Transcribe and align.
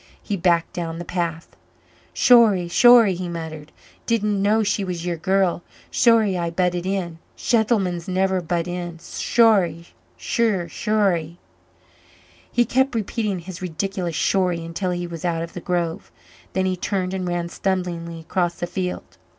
He 0.23 0.35
backed 0.35 0.73
down 0.73 0.97
the 0.97 1.05
path. 1.05 1.55
"Shorry 2.11 2.67
shorry," 2.67 3.13
he 3.13 3.29
muttered. 3.29 3.71
"Didn't 4.07 4.41
know 4.41 4.63
she 4.63 4.83
was 4.83 5.05
your 5.05 5.15
girl 5.17 5.61
shorry 5.91 6.35
I 6.35 6.49
butted 6.49 6.87
in. 6.87 7.19
Shentlemans 7.35 8.07
never 8.07 8.41
butt 8.41 8.67
in 8.67 8.97
shorry 8.97 9.89
shir 10.17 10.67
shorry." 10.69 11.37
He 12.51 12.65
kept 12.65 12.95
repeating 12.95 13.41
his 13.41 13.61
ridiculous 13.61 14.15
"shorry" 14.15 14.65
until 14.65 14.89
he 14.89 15.05
was 15.05 15.23
out 15.23 15.43
of 15.43 15.53
the 15.53 15.61
grove. 15.61 16.11
Then 16.53 16.65
he 16.65 16.75
turned 16.75 17.13
and 17.13 17.27
ran 17.27 17.47
stumblingly 17.49 18.21
across 18.21 18.55
the 18.55 18.65
field. 18.65 19.19